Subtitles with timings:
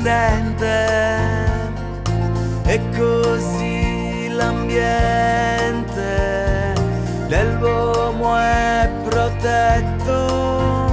[0.00, 1.68] indipendente
[2.64, 6.08] e così l'ambiente
[7.28, 10.88] dell'uomo è protetto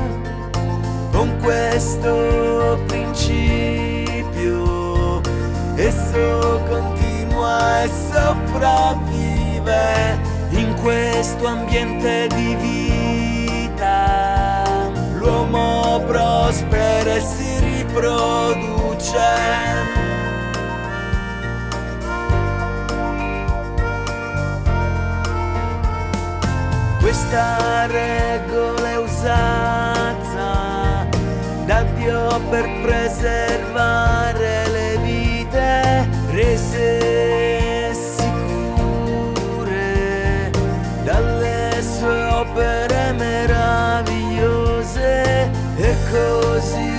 [1.11, 4.65] con questo principio.
[5.75, 14.65] Esso continua e sopravvive in questo ambiente di vita.
[15.13, 18.76] L'uomo prospera e si riproduce
[26.99, 30.47] questa regola è usata
[31.65, 39.31] da Dio per preservare le vite rese sicure
[41.03, 44.45] dalle sue opere meravigliose.
[45.77, 46.96] E così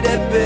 [0.00, 0.37] provvede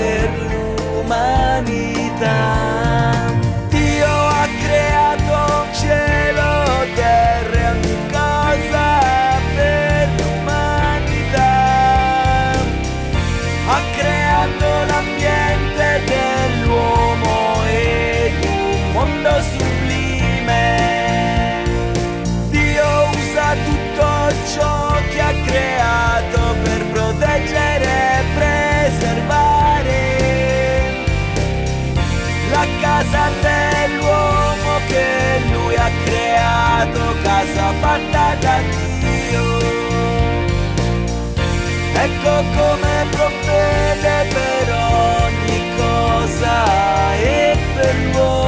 [37.63, 38.59] casa fatta da
[38.99, 39.45] Dio.
[42.05, 48.42] Ecco come provvede per ogni cosa e per l'uomo.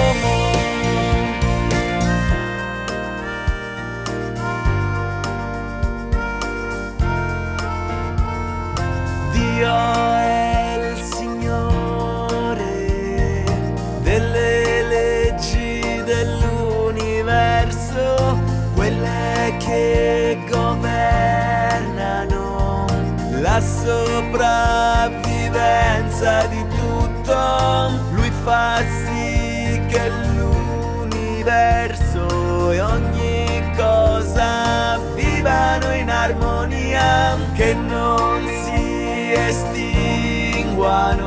[23.56, 27.90] La sopravvivenza di tutto.
[28.12, 32.26] Lui fa sì che l'universo
[32.72, 41.24] e ogni cosa vivano in armonia, che non si estinguano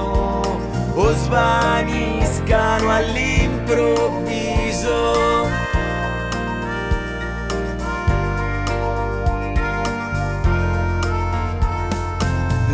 [0.94, 4.57] o svaniscano all'improvviso.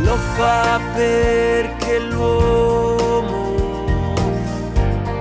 [0.05, 3.55] Lo fa perché l'uomo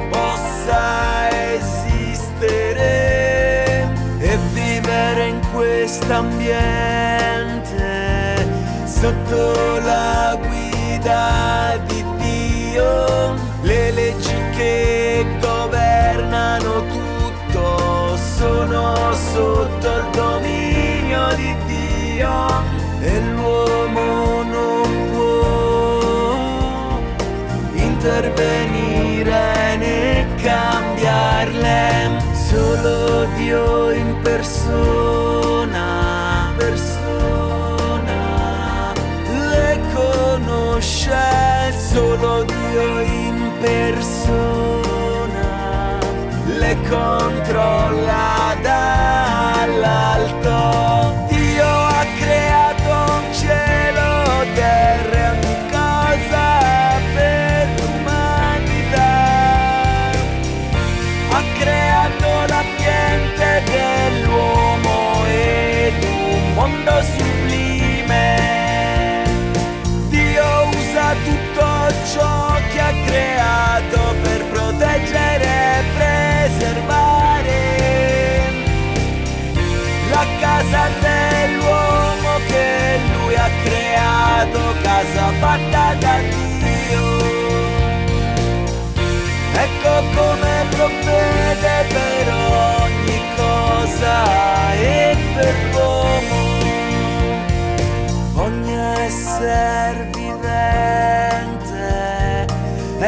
[0.10, 2.82] possa esistere
[4.20, 8.46] e vivere in quest'ambiente
[8.84, 13.36] sotto la guida di Dio.
[13.62, 22.74] Le leggi che governano tutto sono sotto il dominio di Dio
[28.04, 35.82] intervenire né cambiarle, solo Dio in persona,
[36.58, 38.12] persona.
[39.52, 41.16] Le conosce,
[41.92, 44.42] solo Dio in persona.
[46.60, 47.73] Le controlla
[61.36, 67.33] Ha creato l'ambiente dell'uomo ed un mondo sublime.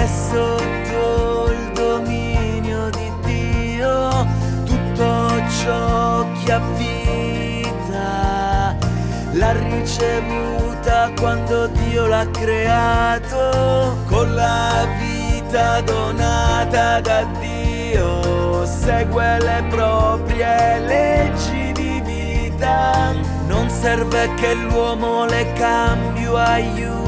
[0.07, 4.25] Sotto il dominio di Dio.
[4.65, 8.75] Tutto ciò che ha vita
[9.31, 18.45] l'ha ricevuta quando Dio l'ha creato con la vita donata da Dio
[18.85, 23.13] segue le proprie leggi di vita.
[23.47, 27.04] Non serve che l'uomo le cambi o aiuti,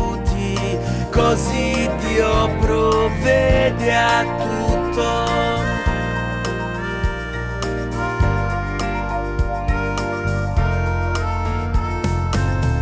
[1.18, 5.26] così Dio provvede a tutto.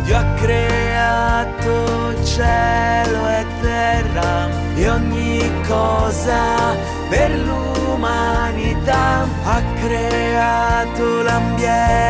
[0.04, 6.76] Dio ha creato cielo e terra e ogni cosa
[7.08, 9.26] per l'umanità.
[9.44, 12.05] Ha creato l'ambiente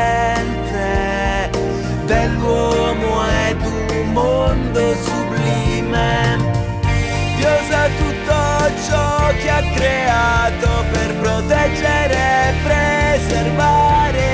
[9.74, 14.26] creato per proteggere e preservare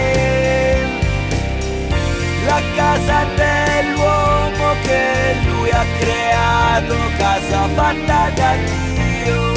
[2.46, 9.52] la casa dell'uomo che lui ha creato, casa fatta da Dio.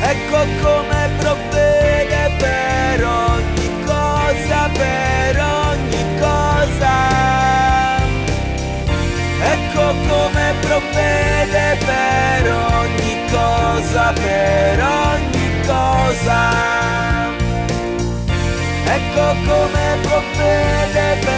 [0.00, 1.55] Ecco come provvede
[13.96, 16.40] cosa, per ogni cosa.
[18.84, 21.35] Ecco come ogni cosa